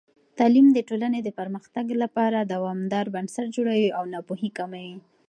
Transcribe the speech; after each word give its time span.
تعلیم 0.37 0.67
د 0.73 0.79
ټولنې 0.89 1.19
د 1.23 1.29
پرمختګ 1.39 1.85
لپاره 2.03 2.37
دوامدار 2.53 3.05
بنسټ 3.15 3.47
جوړوي 3.55 3.89
او 3.97 4.03
ناپوهي 4.13 4.49
کموي. 4.57 4.91